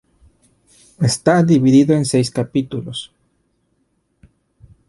Está 1.11 1.33
dividido 1.51 1.91
en 1.95 2.05
seis 2.13 2.27
capítulos. 2.31 2.99